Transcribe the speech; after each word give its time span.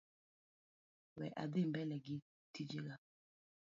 We 1.17 1.25
adhi 1.43 1.61
mbele 1.69 1.95
gi 2.05 2.15
tijega. 2.53 2.95